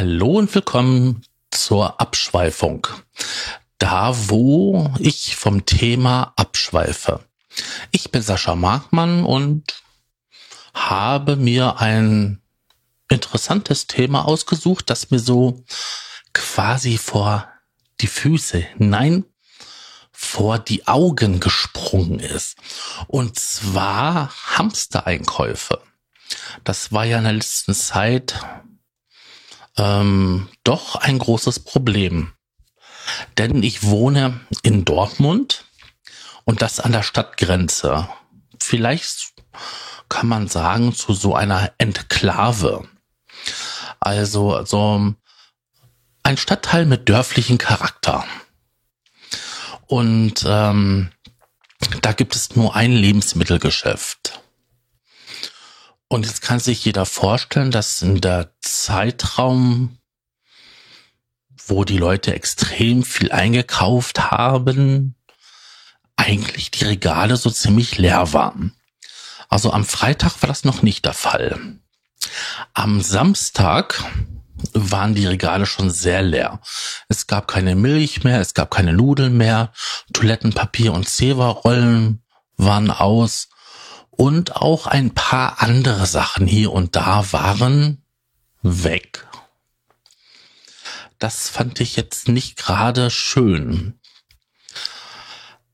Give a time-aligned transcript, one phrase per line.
[0.00, 2.86] Hallo und willkommen zur Abschweifung.
[3.76, 7.20] Da, wo ich vom Thema abschweife.
[7.90, 9.82] Ich bin Sascha Markmann und
[10.72, 12.40] habe mir ein
[13.10, 15.64] interessantes Thema ausgesucht, das mir so
[16.32, 17.48] quasi vor
[18.00, 19.24] die Füße, nein,
[20.12, 22.56] vor die Augen gesprungen ist.
[23.08, 25.80] Und zwar Hamstereinkäufe.
[26.64, 28.38] Das war ja in der letzten Zeit
[29.76, 32.32] ähm, doch ein großes Problem.
[33.38, 35.64] Denn ich wohne in Dortmund
[36.44, 38.08] und das an der Stadtgrenze.
[38.60, 39.32] Vielleicht
[40.08, 42.88] kann man sagen zu so einer Enklave.
[44.00, 45.14] Also so
[46.22, 48.24] ein Stadtteil mit dörflichen Charakter.
[49.86, 51.10] Und ähm,
[52.02, 54.40] da gibt es nur ein Lebensmittelgeschäft.
[56.08, 59.98] Und jetzt kann sich jeder vorstellen, dass in der Zeitraum,
[61.66, 65.14] wo die Leute extrem viel eingekauft haben,
[66.16, 68.74] eigentlich die Regale so ziemlich leer waren.
[69.48, 71.80] Also am Freitag war das noch nicht der Fall.
[72.74, 74.02] Am Samstag
[74.72, 76.60] waren die Regale schon sehr leer.
[77.08, 79.72] Es gab keine Milch mehr, es gab keine Nudeln mehr,
[80.12, 82.22] Toilettenpapier und Zewa-Rollen
[82.56, 83.48] waren aus
[84.10, 88.04] und auch ein paar andere Sachen hier und da waren
[88.62, 89.26] weg.
[91.18, 93.98] Das fand ich jetzt nicht gerade schön.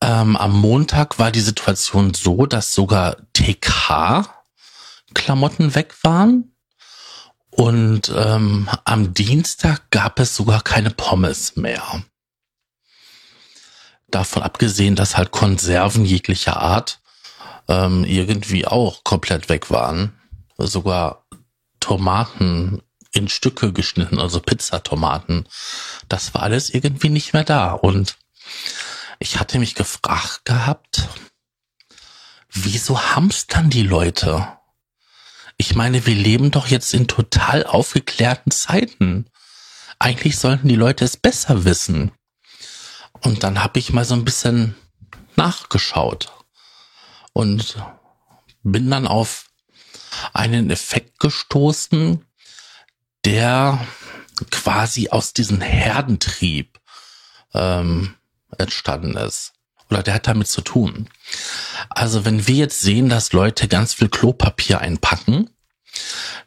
[0.00, 3.16] Ähm, am Montag war die Situation so, dass sogar
[5.16, 6.52] TK-Klamotten weg waren.
[7.50, 12.04] Und ähm, am Dienstag gab es sogar keine Pommes mehr.
[14.08, 17.00] Davon abgesehen, dass halt Konserven jeglicher Art
[17.68, 20.12] ähm, irgendwie auch komplett weg waren.
[20.58, 21.26] Sogar
[21.80, 22.82] Tomaten
[23.12, 25.48] in Stücke geschnitten, also Pizzatomaten.
[26.08, 27.72] Das war alles irgendwie nicht mehr da.
[27.72, 28.16] Und
[29.18, 31.08] ich hatte mich gefragt gehabt,
[32.50, 34.55] wieso hamstern die Leute?
[35.58, 39.26] Ich meine, wir leben doch jetzt in total aufgeklärten Zeiten.
[39.98, 42.12] Eigentlich sollten die Leute es besser wissen.
[43.20, 44.74] Und dann habe ich mal so ein bisschen
[45.36, 46.32] nachgeschaut
[47.32, 47.76] und
[48.62, 49.46] bin dann auf
[50.32, 52.24] einen Effekt gestoßen,
[53.24, 53.86] der
[54.50, 56.78] quasi aus diesem Herdentrieb
[57.54, 58.14] ähm,
[58.58, 59.55] entstanden ist.
[59.90, 61.08] Oder der hat damit zu tun.
[61.88, 65.50] Also wenn wir jetzt sehen, dass Leute ganz viel Klopapier einpacken,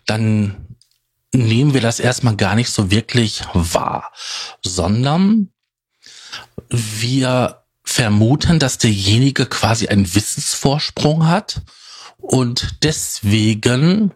[0.05, 0.75] dann
[1.31, 4.11] nehmen wir das erstmal gar nicht so wirklich wahr,
[4.63, 5.51] sondern
[6.69, 11.61] wir vermuten, dass derjenige quasi einen Wissensvorsprung hat
[12.17, 14.11] und deswegen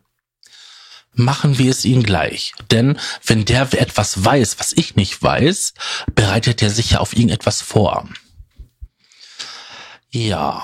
[1.13, 2.53] machen wir es ihm gleich.
[2.71, 5.73] Denn wenn der etwas weiß, was ich nicht weiß,
[6.15, 8.07] bereitet er sich ja auf irgendetwas vor.
[10.13, 10.63] Ja.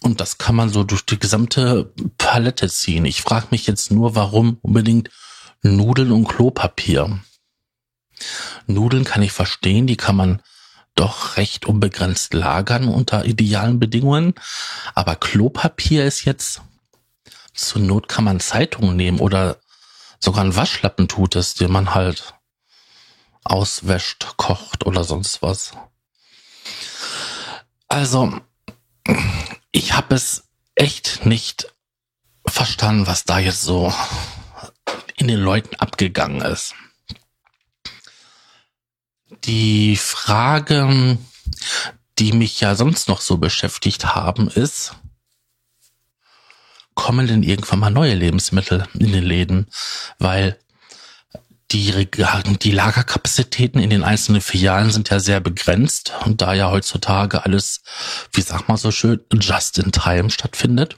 [0.00, 3.04] Und das kann man so durch die gesamte Palette ziehen.
[3.04, 5.10] Ich frage mich jetzt nur, warum unbedingt
[5.62, 7.18] Nudeln und Klopapier.
[8.66, 10.42] Nudeln kann ich verstehen, die kann man
[10.94, 14.34] doch recht unbegrenzt lagern unter idealen Bedingungen.
[14.94, 16.62] Aber Klopapier ist jetzt,
[17.54, 19.58] zur Not kann man Zeitungen nehmen oder
[20.20, 22.34] sogar ein Waschlappen tut es, den man halt
[23.42, 25.72] auswäscht, kocht oder sonst was.
[27.94, 28.40] Also,
[29.70, 31.72] ich habe es echt nicht
[32.44, 33.94] verstanden, was da jetzt so
[35.14, 36.74] in den Leuten abgegangen ist.
[39.44, 41.18] Die Frage,
[42.18, 44.96] die mich ja sonst noch so beschäftigt haben, ist,
[46.96, 49.68] kommen denn irgendwann mal neue Lebensmittel in den Läden?
[50.18, 50.58] Weil
[51.74, 52.08] die,
[52.62, 57.82] die Lagerkapazitäten in den einzelnen Filialen sind ja sehr begrenzt und da ja heutzutage alles,
[58.32, 60.96] wie sag mal so schön, just in time stattfindet.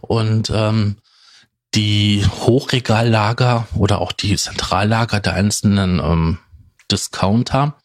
[0.00, 0.96] Und ähm,
[1.74, 6.38] die Hochregallager oder auch die Zentrallager der einzelnen ähm,
[6.90, 7.76] Discounter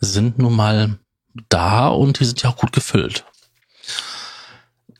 [0.00, 0.98] sind nun mal
[1.48, 3.24] da und die sind ja auch gut gefüllt.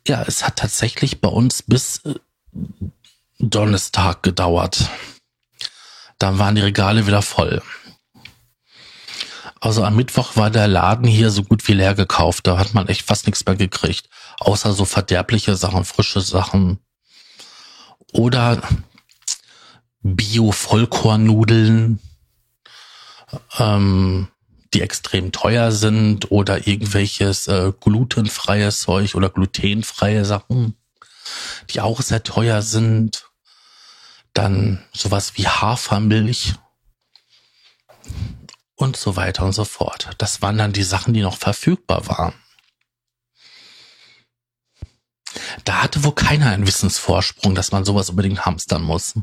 [0.08, 2.14] Ja, es hat tatsächlich bei uns bis äh,
[3.38, 4.88] Donnerstag gedauert.
[6.22, 7.60] Dann waren die Regale wieder voll.
[9.60, 12.46] Also am Mittwoch war der Laden hier so gut wie leer gekauft.
[12.46, 14.08] Da hat man echt fast nichts mehr gekriegt.
[14.38, 16.78] Außer so verderbliche Sachen, frische Sachen.
[18.12, 18.62] Oder
[20.02, 21.98] Bio-Vollkornnudeln,
[23.58, 24.28] ähm,
[24.74, 30.76] die extrem teuer sind oder irgendwelches äh, glutenfreies Zeug oder glutenfreie Sachen,
[31.70, 33.31] die auch sehr teuer sind.
[34.34, 36.54] Dann sowas wie Hafermilch
[38.76, 40.10] und so weiter und so fort.
[40.18, 42.34] Das waren dann die Sachen, die noch verfügbar waren.
[45.64, 49.14] Da hatte wohl keiner einen Wissensvorsprung, dass man sowas unbedingt hamstern muss.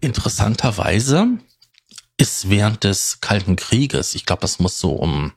[0.00, 1.38] Interessanterweise
[2.16, 5.32] ist während des Kalten Krieges, ich glaube, das muss so um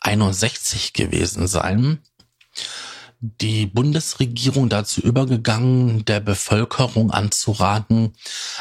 [0.00, 2.02] 61 gewesen sein,
[3.22, 8.14] die Bundesregierung dazu übergegangen, der Bevölkerung anzuraten,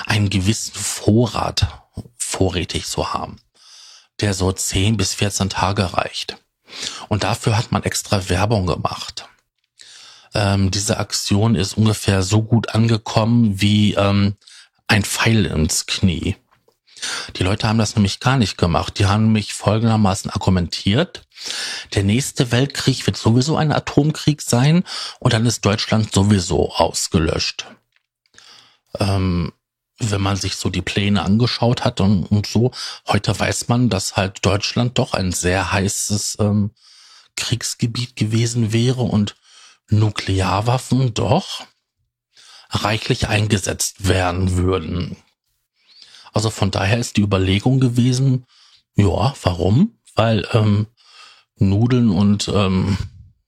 [0.05, 1.67] einen gewissen Vorrat
[2.15, 3.37] vorrätig zu haben,
[4.19, 6.37] der so 10 bis 14 Tage reicht.
[7.09, 9.27] Und dafür hat man extra Werbung gemacht.
[10.35, 14.35] Ähm, diese Aktion ist ungefähr so gut angekommen wie ähm,
[14.87, 16.37] ein Pfeil ins Knie.
[17.35, 18.99] Die Leute haben das nämlich gar nicht gemacht.
[18.99, 21.27] Die haben mich folgendermaßen argumentiert.
[21.93, 24.83] Der nächste Weltkrieg wird sowieso ein Atomkrieg sein
[25.19, 27.65] und dann ist Deutschland sowieso ausgelöscht.
[28.99, 29.53] Ähm,
[29.97, 32.71] wenn man sich so die Pläne angeschaut hat und, und so,
[33.07, 36.71] heute weiß man, dass halt Deutschland doch ein sehr heißes ähm,
[37.35, 39.35] Kriegsgebiet gewesen wäre und
[39.89, 41.65] Nuklearwaffen doch
[42.69, 45.17] reichlich eingesetzt werden würden.
[46.33, 48.45] Also von daher ist die Überlegung gewesen,
[48.95, 49.97] ja, warum?
[50.15, 50.87] Weil ähm,
[51.57, 52.97] Nudeln und ähm,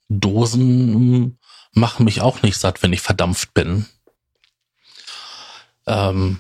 [0.09, 1.37] Dosen ähm,
[1.73, 3.85] machen mich auch nicht satt, wenn ich verdampft bin.
[5.87, 6.39] Ähm,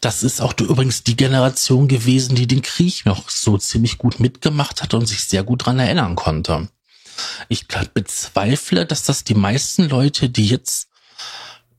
[0.00, 4.82] das ist auch übrigens die Generation gewesen, die den Krieg noch so ziemlich gut mitgemacht
[4.82, 6.68] hat und sich sehr gut dran erinnern konnte.
[7.48, 10.88] Ich bezweifle, dass das die meisten Leute, die jetzt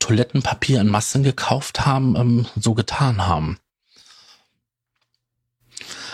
[0.03, 3.57] Toilettenpapier in Massen gekauft haben, ähm, so getan haben.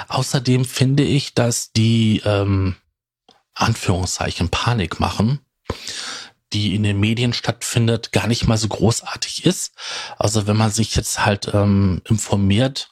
[0.08, 2.76] Außerdem finde ich, dass die ähm,
[3.56, 5.40] Anführungszeichen Panik machen,
[6.54, 9.74] die in den Medien stattfindet, gar nicht mal so großartig ist.
[10.18, 12.92] Also wenn man sich jetzt halt ähm, informiert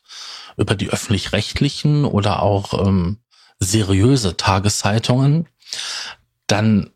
[0.58, 3.20] über die öffentlich-rechtlichen oder auch ähm,
[3.60, 5.48] seriöse Tageszeitungen,
[6.48, 6.92] dann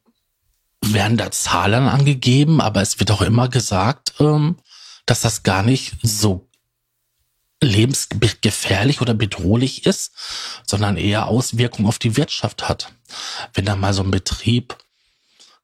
[0.84, 4.58] werden da Zahlen angegeben, aber es wird auch immer gesagt, ähm,
[5.06, 6.50] dass das gar nicht so
[7.64, 10.14] lebensgefährlich oder bedrohlich ist,
[10.66, 12.94] sondern eher Auswirkungen auf die Wirtschaft hat.
[13.54, 14.78] Wenn da mal so ein Betrieb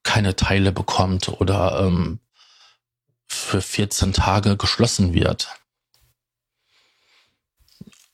[0.03, 2.19] keine Teile bekommt oder ähm,
[3.27, 5.49] für 14 Tage geschlossen wird.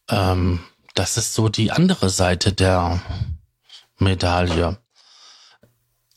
[0.10, 0.64] Ähm,
[0.96, 3.02] das ist so die andere Seite der
[4.00, 4.78] Medaille.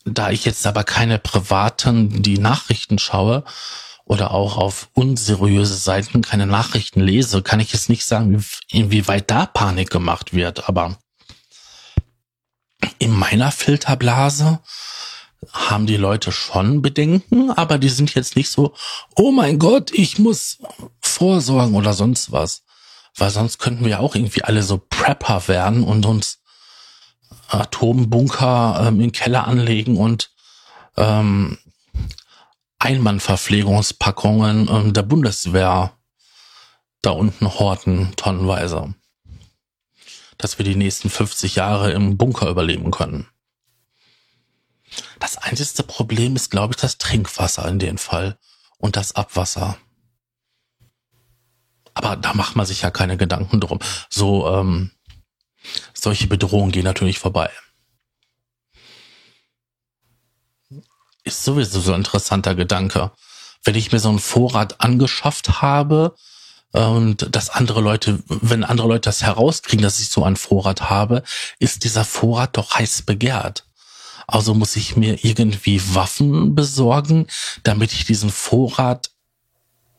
[0.09, 3.43] Da ich jetzt aber keine privaten, die Nachrichten schaue
[4.05, 9.47] oder auch auf unseriöse Seiten keine Nachrichten lese, kann ich jetzt nicht sagen, inwieweit da
[9.47, 10.69] Panik gemacht wird.
[10.69, 10.97] Aber
[13.01, 14.61] in meiner Filterblase
[15.53, 18.75] haben die Leute schon Bedenken, aber die sind jetzt nicht so,
[19.17, 20.59] oh mein Gott, ich muss
[21.01, 22.63] vorsorgen oder sonst was.
[23.17, 26.39] Weil sonst könnten wir auch irgendwie alle so Prepper werden und uns
[27.49, 30.31] Atombunker ähm, in Keller anlegen und
[30.97, 31.59] ähm,
[32.79, 35.93] Einmannverpflegungspackungen ähm, der Bundeswehr
[37.03, 38.95] da unten horten, tonnenweise.
[40.39, 43.29] Dass wir die nächsten 50 Jahre im Bunker überleben können.
[45.19, 48.39] Das einzige Problem ist, glaube ich, das Trinkwasser in dem Fall
[48.79, 49.79] und das Abwasser.
[51.95, 53.79] Aber da macht man sich ja keine Gedanken drum.
[54.11, 54.91] So, ähm,
[55.95, 57.51] solche Bedrohungen gehen natürlich vorbei.
[61.25, 63.11] Ist sowieso so ein interessanter Gedanke.
[63.65, 66.15] Wenn ich mir so einen Vorrat angeschafft habe
[66.73, 71.25] und dass andere Leute, wenn andere Leute das herauskriegen, dass ich so einen Vorrat habe,
[71.59, 73.65] ist dieser Vorrat doch heiß begehrt.
[74.29, 77.27] Also muss ich mir irgendwie Waffen besorgen,
[77.63, 79.11] damit ich diesen Vorrat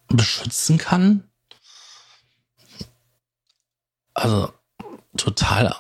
[0.07, 1.29] beschützen kann.
[4.13, 4.51] Also
[5.17, 5.75] total,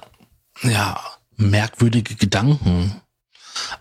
[0.63, 0.99] ja,
[1.35, 3.01] merkwürdige Gedanken.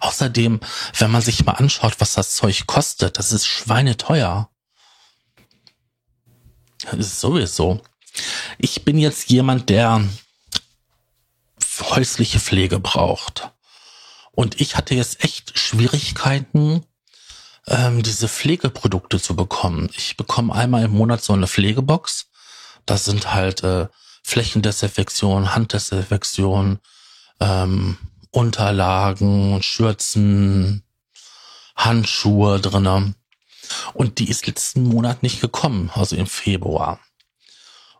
[0.00, 0.60] Außerdem,
[0.98, 4.50] wenn man sich mal anschaut, was das Zeug kostet, das ist schweineteuer.
[6.82, 7.82] Das ist sowieso.
[8.58, 10.02] Ich bin jetzt jemand, der
[11.80, 13.50] häusliche Pflege braucht.
[14.32, 16.84] Und ich hatte jetzt echt Schwierigkeiten,
[17.66, 19.90] ähm, diese Pflegeprodukte zu bekommen.
[19.96, 22.26] Ich bekomme einmal im Monat so eine Pflegebox.
[22.84, 23.88] Das sind halt äh,
[24.26, 26.80] Flächendesinfektion, Handdesinfektion,
[27.38, 27.96] ähm,
[28.32, 30.82] Unterlagen, Schürzen,
[31.76, 33.14] Handschuhe drinnen.
[33.94, 36.98] Und die ist letzten Monat nicht gekommen, also im Februar.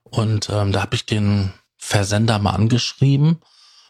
[0.02, 3.40] Und ähm, da habe ich den Versender mal angeschrieben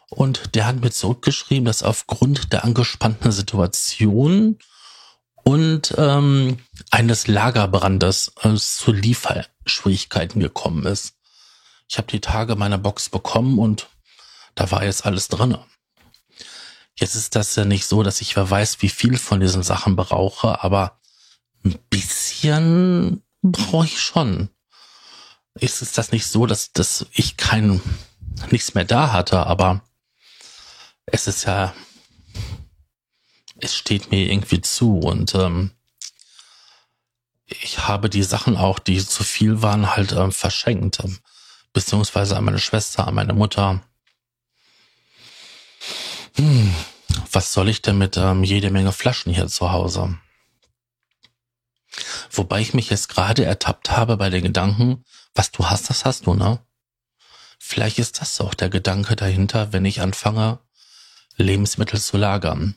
[0.09, 4.59] und der hat mir zurückgeschrieben, dass aufgrund der angespannten Situation
[5.43, 6.59] und ähm,
[6.91, 11.16] eines Lagerbrandes äh, zu Lieferschwierigkeiten gekommen ist.
[11.89, 13.89] Ich habe die Tage meine Box bekommen und
[14.55, 15.65] da war jetzt alles drinne.
[16.99, 19.95] Jetzt ist das ja nicht so, dass ich wer weiß, wie viel von diesen Sachen
[19.95, 20.99] brauche, aber
[21.63, 24.49] ein bisschen brauche ich schon.
[25.59, 27.81] Ist es das nicht so, dass, dass ich kein
[28.51, 29.81] nichts mehr da hatte, aber
[31.05, 31.73] es ist ja,
[33.59, 35.71] es steht mir irgendwie zu und ähm,
[37.45, 40.99] ich habe die Sachen auch, die zu viel waren, halt ähm, verschenkt,
[41.73, 43.81] beziehungsweise an meine Schwester, an meine Mutter.
[46.35, 46.73] Hm,
[47.31, 50.17] was soll ich denn mit ähm, jede Menge Flaschen hier zu Hause?
[52.31, 56.25] Wobei ich mich jetzt gerade ertappt habe bei den Gedanken, was du hast, das hast
[56.25, 56.59] du, ne?
[57.59, 60.59] Vielleicht ist das auch der Gedanke dahinter, wenn ich anfange,
[61.37, 62.75] Lebensmittel zu lagern.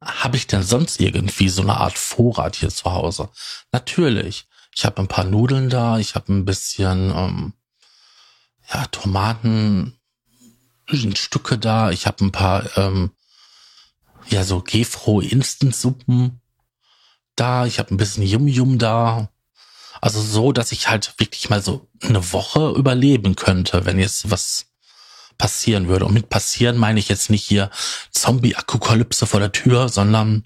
[0.00, 3.30] Habe ich denn sonst irgendwie so eine Art Vorrat hier zu Hause?
[3.72, 4.46] Natürlich.
[4.74, 7.52] Ich habe ein paar Nudeln da, ich habe ein bisschen ähm,
[8.72, 9.98] ja, Tomaten,
[11.14, 13.10] Stücke da, ich habe ein paar ähm,
[14.28, 16.40] ja so Gefro Instant Suppen
[17.36, 19.30] da, ich habe ein bisschen Yum Yum da.
[20.00, 24.66] Also so, dass ich halt wirklich mal so eine Woche überleben könnte, wenn jetzt was
[25.38, 26.04] passieren würde.
[26.04, 27.70] Und mit passieren meine ich jetzt nicht hier
[28.10, 30.44] Zombie-Apokalypse vor der Tür, sondern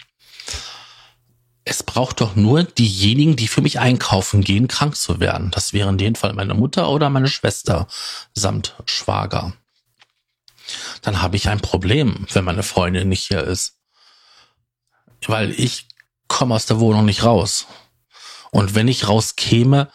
[1.69, 5.51] es braucht doch nur diejenigen, die für mich einkaufen gehen, krank zu werden.
[5.51, 7.87] Das wäre in dem Fall meine Mutter oder meine Schwester
[8.35, 9.53] samt Schwager.
[11.03, 13.77] Dann habe ich ein Problem, wenn meine Freundin nicht hier ist.
[15.27, 15.89] Weil ich
[16.27, 17.67] komme aus der Wohnung nicht raus.
[18.51, 19.91] Und wenn ich rauskäme,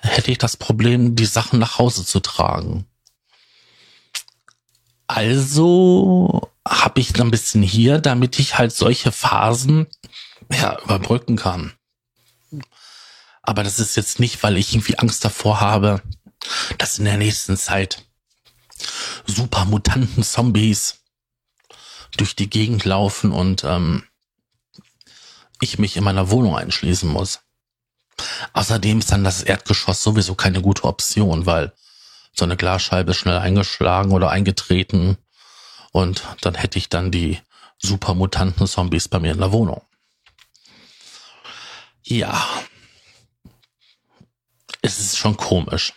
[0.00, 2.86] hätte ich das Problem, die Sachen nach Hause zu tragen.
[5.06, 9.86] Also habe ich ein bisschen hier, damit ich halt solche Phasen
[10.52, 11.72] ja, überbrücken kann.
[13.42, 16.02] Aber das ist jetzt nicht, weil ich irgendwie Angst davor habe,
[16.78, 18.04] dass in der nächsten Zeit
[19.26, 20.98] super mutanten Zombies
[22.16, 24.04] durch die Gegend laufen und ähm,
[25.60, 27.40] ich mich in meiner Wohnung einschließen muss.
[28.52, 31.72] Außerdem ist dann das Erdgeschoss sowieso keine gute Option, weil
[32.32, 35.16] so eine Glasscheibe schnell eingeschlagen oder eingetreten
[35.92, 37.40] und dann hätte ich dann die
[37.78, 39.82] supermutanten Zombies bei mir in der Wohnung.
[42.08, 42.42] Ja.
[44.80, 45.92] Es ist schon komisch.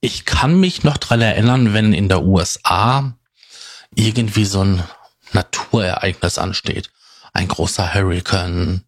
[0.00, 3.16] Ich kann mich noch dran erinnern, wenn in der USA
[3.94, 4.82] irgendwie so ein
[5.32, 6.90] Naturereignis ansteht.
[7.32, 8.84] Ein großer Hurricane,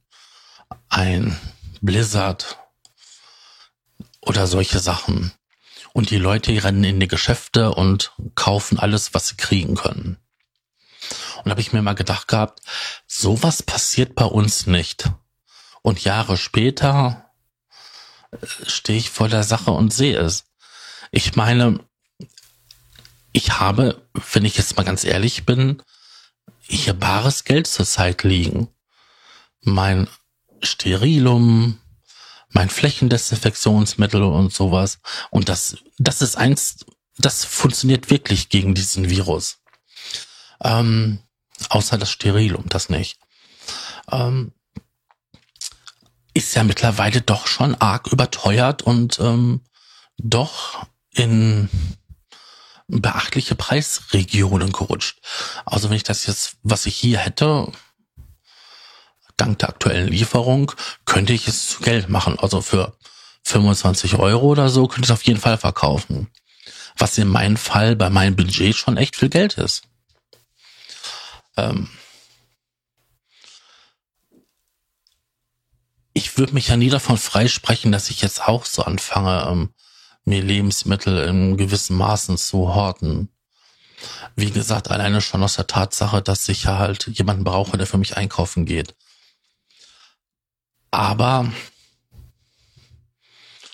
[0.88, 1.38] ein
[1.80, 2.58] Blizzard
[4.20, 5.32] oder solche Sachen.
[5.92, 10.18] Und die Leute rennen in die Geschäfte und kaufen alles, was sie kriegen können.
[11.44, 12.60] Und habe ich mir mal gedacht gehabt,
[13.06, 15.10] sowas passiert bei uns nicht.
[15.82, 17.32] Und Jahre später
[18.30, 20.44] äh, stehe ich vor der Sache und sehe es.
[21.10, 21.80] Ich meine,
[23.32, 25.82] ich habe, wenn ich jetzt mal ganz ehrlich bin,
[26.60, 28.68] hier bares Geld zurzeit liegen.
[29.60, 30.08] Mein
[30.62, 31.80] Sterilum,
[32.50, 34.98] mein Flächendesinfektionsmittel und sowas.
[35.30, 36.84] Und das, das ist eins,
[37.16, 39.58] das funktioniert wirklich gegen diesen Virus.
[40.62, 41.20] Ähm,
[41.68, 43.18] außer das Sterilum, das nicht.
[44.10, 44.52] Ähm,
[46.34, 49.62] ist ja mittlerweile doch schon arg überteuert und ähm,
[50.18, 51.68] doch in
[52.86, 55.20] beachtliche Preisregionen gerutscht.
[55.66, 57.70] Also wenn ich das jetzt, was ich hier hätte,
[59.36, 60.72] dank der aktuellen Lieferung
[61.04, 62.38] könnte ich es zu Geld machen.
[62.38, 62.96] Also für
[63.44, 66.28] 25 Euro oder so könnte ich es auf jeden Fall verkaufen.
[66.96, 69.82] Was in meinem Fall bei meinem Budget schon echt viel Geld ist.
[71.58, 71.88] Ähm
[76.14, 79.74] ich würde mich ja nie davon freisprechen, dass ich jetzt auch so anfange, ähm,
[80.24, 83.28] mir Lebensmittel in gewissen Maßen zu horten.
[84.36, 87.98] Wie gesagt, alleine schon aus der Tatsache, dass ich ja halt jemanden brauche, der für
[87.98, 88.94] mich einkaufen geht.
[90.90, 91.50] Aber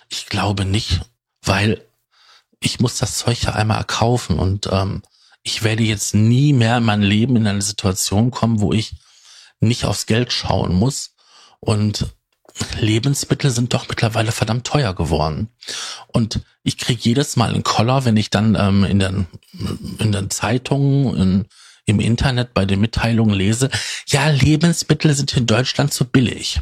[0.09, 1.00] ich glaube nicht,
[1.43, 1.87] weil
[2.61, 5.03] ich muss das Zeug ja einmal erkaufen und ähm,
[5.45, 8.97] ich werde jetzt nie mehr in meinem Leben in eine Situation kommen, wo ich
[9.61, 11.15] nicht aufs Geld schauen muss.
[11.61, 12.07] Und
[12.81, 15.49] Lebensmittel sind doch mittlerweile verdammt teuer geworden.
[16.09, 19.27] Und ich kriege jedes Mal einen Koller, wenn ich dann ähm, in, den,
[19.99, 21.45] in den Zeitungen, in,
[21.85, 23.71] im Internet bei den Mitteilungen lese,
[24.07, 26.61] ja, Lebensmittel sind in Deutschland zu billig.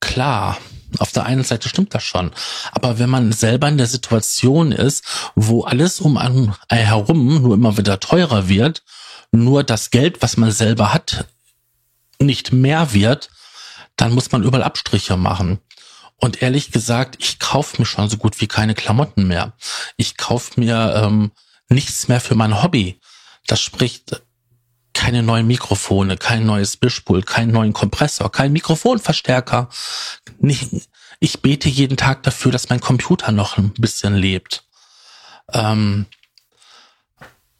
[0.00, 0.58] Klar,
[0.98, 2.30] auf der einen Seite stimmt das schon.
[2.72, 7.76] Aber wenn man selber in der Situation ist, wo alles um einen herum nur immer
[7.76, 8.82] wieder teurer wird,
[9.32, 11.26] nur das Geld, was man selber hat,
[12.18, 13.30] nicht mehr wird,
[13.96, 15.58] dann muss man überall Abstriche machen.
[16.16, 19.52] Und ehrlich gesagt, ich kaufe mir schon so gut wie keine Klamotten mehr.
[19.96, 21.32] Ich kaufe mir ähm,
[21.68, 23.00] nichts mehr für mein Hobby.
[23.46, 24.22] Das spricht
[24.94, 29.68] keine neuen Mikrofone, kein neues Mischpult, keinen neuen Kompressor, kein Mikrofonverstärker.
[31.20, 34.64] Ich bete jeden Tag dafür, dass mein Computer noch ein bisschen lebt.
[35.52, 36.06] Ähm,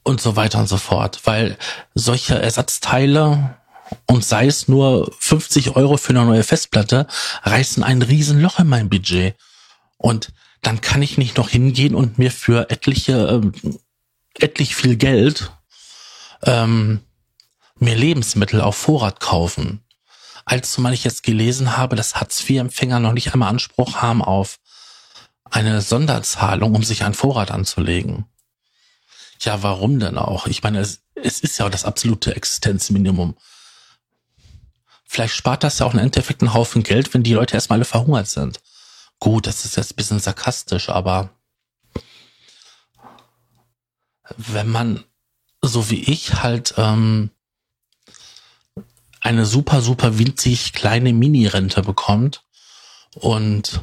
[0.03, 1.21] und so weiter und so fort.
[1.25, 1.59] Weil
[1.95, 3.57] solche Ersatzteile
[4.07, 7.07] und sei es nur 50 Euro für eine neue Festplatte,
[7.43, 9.35] reißen ein Riesenloch in mein Budget.
[9.97, 13.53] Und dann kann ich nicht noch hingehen und mir für etliche, ähm,
[14.39, 15.53] etlich viel Geld
[16.43, 17.01] ähm,
[17.79, 19.85] mir Lebensmittel auf Vorrat kaufen.
[20.45, 24.59] Als zumal ich jetzt gelesen habe, dass Hartz-IV-Empfänger noch nicht einmal Anspruch haben auf
[25.45, 28.27] eine Sonderzahlung, um sich einen Vorrat anzulegen.
[29.41, 30.47] Ja, warum denn auch?
[30.47, 33.37] Ich meine, es, es ist ja das absolute Existenzminimum.
[35.05, 37.85] Vielleicht spart das ja auch im Endeffekt einen Haufen Geld, wenn die Leute erstmal alle
[37.85, 38.61] verhungert sind.
[39.21, 41.31] Gut, das ist jetzt ein bisschen sarkastisch, aber
[44.37, 45.05] wenn man
[45.63, 47.31] so wie ich halt ähm,
[49.25, 52.45] eine super, super winzig kleine Mini-Rente bekommt
[53.15, 53.81] und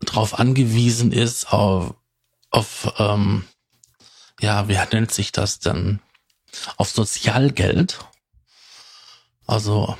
[0.00, 1.94] darauf angewiesen ist auf,
[2.50, 3.44] auf ähm,
[4.40, 6.00] ja, wie nennt sich das denn?
[6.76, 7.98] Auf Sozialgeld
[9.46, 9.96] also,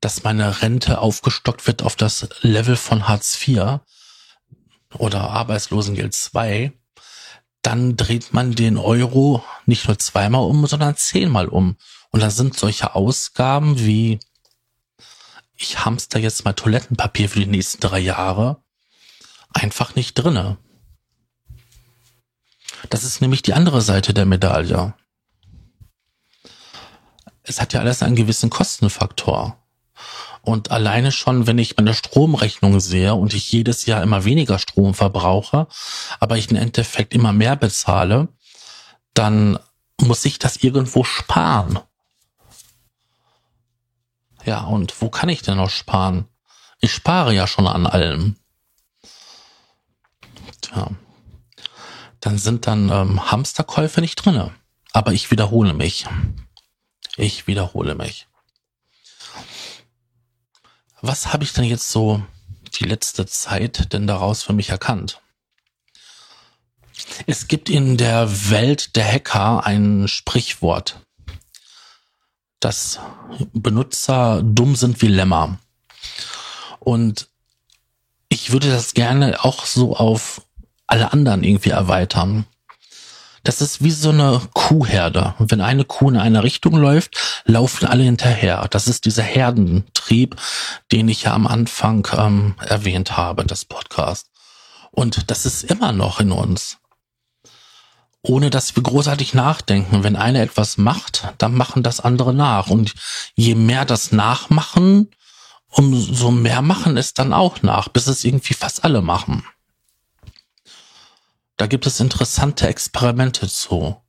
[0.00, 3.80] dass meine Rente aufgestockt wird auf das Level von Hartz IV
[4.96, 6.72] oder Arbeitslosengeld 2,
[7.64, 11.76] dann dreht man den Euro nicht nur zweimal um, sondern zehnmal um.
[12.10, 14.20] Und da sind solche Ausgaben wie,
[15.56, 18.62] ich hamster jetzt mal Toilettenpapier für die nächsten drei Jahre,
[19.52, 20.58] einfach nicht drinne.
[22.90, 24.94] Das ist nämlich die andere Seite der Medaille
[27.44, 29.58] es hat ja alles einen gewissen Kostenfaktor.
[30.44, 34.92] Und alleine schon, wenn ich meine Stromrechnung sehe und ich jedes Jahr immer weniger Strom
[34.92, 35.66] verbrauche,
[36.20, 38.28] aber ich im Endeffekt immer mehr bezahle,
[39.14, 39.58] dann
[40.00, 41.78] muss ich das irgendwo sparen.
[44.44, 46.28] Ja, und wo kann ich denn noch sparen?
[46.80, 48.36] Ich spare ja schon an allem.
[50.60, 50.90] Tja.
[52.20, 54.54] Dann sind dann ähm, Hamsterkäufe nicht drinne.
[54.92, 56.06] Aber ich wiederhole mich.
[57.16, 58.28] Ich wiederhole mich.
[61.06, 62.22] Was habe ich denn jetzt so
[62.80, 65.20] die letzte Zeit denn daraus für mich erkannt?
[67.26, 71.00] Es gibt in der Welt der Hacker ein Sprichwort,
[72.58, 73.00] dass
[73.52, 75.58] Benutzer dumm sind wie Lämmer.
[76.80, 77.28] Und
[78.30, 80.40] ich würde das gerne auch so auf
[80.86, 82.46] alle anderen irgendwie erweitern.
[83.42, 85.34] Das ist wie so eine Kuhherde.
[85.38, 88.68] Wenn eine Kuh in eine Richtung läuft, laufen alle hinterher.
[88.70, 89.22] Das ist dieser
[90.04, 90.36] Herdentrieb,
[90.92, 94.30] den ich ja am Anfang ähm, erwähnt habe, das Podcast.
[94.90, 96.78] Und das ist immer noch in uns.
[98.22, 100.02] Ohne dass wir großartig nachdenken.
[100.02, 102.68] Wenn einer etwas macht, dann machen das andere nach.
[102.68, 102.94] Und
[103.34, 105.10] je mehr das nachmachen,
[105.68, 109.44] umso mehr machen es dann auch nach, bis es irgendwie fast alle machen.
[111.56, 114.00] Da gibt es interessante Experimente zu.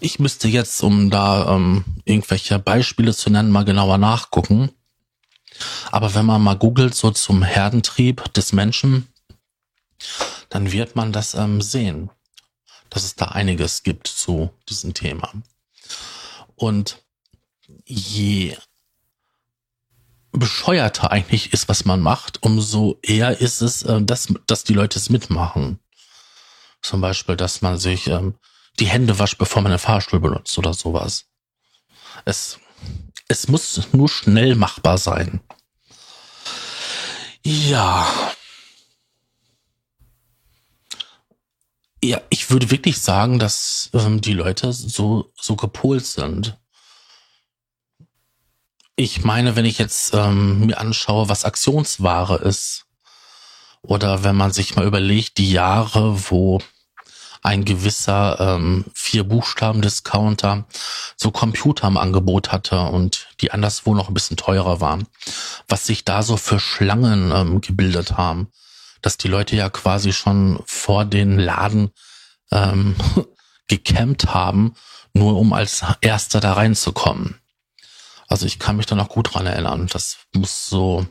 [0.00, 4.70] Ich müsste jetzt, um da ähm, irgendwelche Beispiele zu nennen, mal genauer nachgucken.
[5.90, 9.08] Aber wenn man mal googelt, so zum Herdentrieb des Menschen,
[10.48, 12.10] dann wird man das ähm, sehen,
[12.90, 15.32] dass es da einiges gibt zu diesem Thema.
[16.54, 17.02] Und
[17.84, 18.56] je
[20.32, 24.98] bescheuerter eigentlich ist, was man macht, umso eher ist es, äh, dass, dass die Leute
[24.98, 25.78] es mitmachen.
[26.82, 28.34] Zum Beispiel, dass man sich ähm,
[28.78, 31.26] die Hände wascht, bevor man den Fahrstuhl benutzt oder sowas.
[32.24, 32.58] Es,
[33.28, 35.40] es muss nur schnell machbar sein.
[37.42, 38.06] Ja.
[42.02, 46.58] Ja, ich würde wirklich sagen, dass ähm, die Leute so, so gepolt sind.
[48.96, 52.86] Ich meine, wenn ich jetzt ähm, mir anschaue, was Aktionsware ist,
[53.82, 56.60] oder wenn man sich mal überlegt, die Jahre, wo
[57.42, 60.66] ein gewisser ähm, vier Buchstaben Discounter
[61.16, 65.06] so Computer im Angebot hatte und die anderswo noch ein bisschen teurer waren,
[65.68, 68.48] was sich da so für Schlangen ähm, gebildet haben,
[69.02, 71.90] dass die Leute ja quasi schon vor den Laden
[72.50, 72.96] ähm,
[73.68, 74.74] gecampt haben,
[75.12, 77.40] nur um als Erster da reinzukommen.
[78.28, 79.86] Also ich kann mich da noch gut dran erinnern.
[79.92, 81.06] Das muss so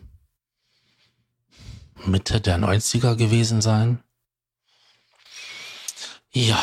[2.05, 3.99] Mitte der 90er gewesen sein.
[6.35, 6.61] Ja.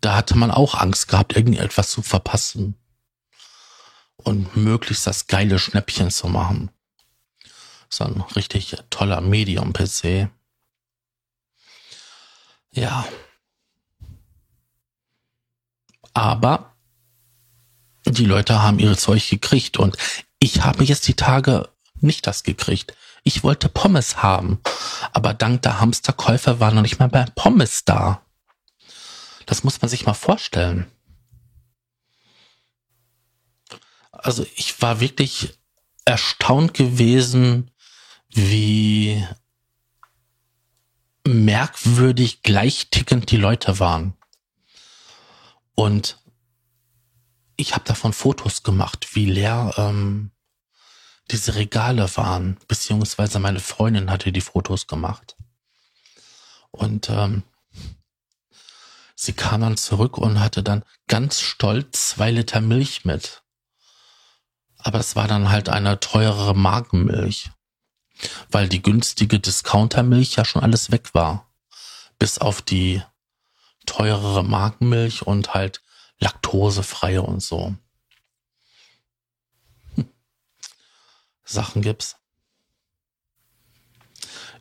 [0.00, 2.74] Da hatte man auch Angst gehabt, irgendetwas zu verpassen.
[4.16, 6.70] Und möglichst das geile Schnäppchen zu machen.
[7.88, 10.28] So ein richtig toller Medium-PC.
[12.72, 13.06] Ja.
[16.14, 16.74] Aber
[18.06, 19.96] die Leute haben ihre Zeug gekriegt und
[20.40, 21.68] ich habe jetzt die Tage
[22.00, 22.96] nicht das gekriegt.
[23.28, 24.60] Ich wollte Pommes haben,
[25.12, 28.22] aber dank der Hamsterkäufer war noch nicht mal bei Pommes da.
[29.46, 30.86] Das muss man sich mal vorstellen.
[34.12, 35.58] Also ich war wirklich
[36.04, 37.72] erstaunt gewesen,
[38.28, 39.26] wie
[41.26, 44.16] merkwürdig gleichtickend die Leute waren.
[45.74, 46.22] Und
[47.56, 50.30] ich habe davon Fotos gemacht, wie leer ähm,
[51.30, 55.36] diese Regale waren, beziehungsweise meine Freundin hatte die Fotos gemacht.
[56.70, 57.42] Und ähm,
[59.14, 63.42] sie kam dann zurück und hatte dann ganz stolz zwei Liter Milch mit.
[64.78, 67.50] Aber es war dann halt eine teurere Magenmilch,
[68.50, 71.50] weil die günstige Discountermilch ja schon alles weg war.
[72.18, 73.02] Bis auf die
[73.84, 75.82] teurere Magenmilch und halt
[76.18, 77.74] laktosefreie und so.
[81.46, 82.16] Sachen gibt's.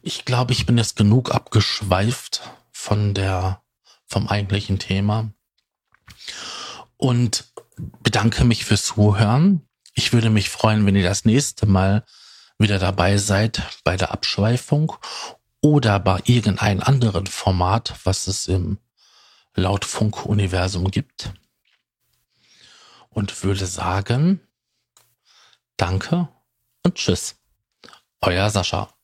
[0.01, 3.63] Ich glaube, ich bin jetzt genug abgeschweift von der,
[4.05, 5.33] vom eigentlichen Thema
[6.97, 7.51] und
[8.03, 9.67] bedanke mich fürs Zuhören.
[9.93, 12.05] Ich würde mich freuen, wenn ihr das nächste Mal
[12.59, 14.95] wieder dabei seid bei der Abschweifung
[15.61, 18.77] oder bei irgendeinem anderen Format, was es im
[19.55, 21.33] Lautfunk-Universum gibt
[23.09, 24.39] und würde sagen,
[25.77, 26.27] danke
[26.85, 27.35] und tschüss.
[28.21, 28.94] Euer Sascha.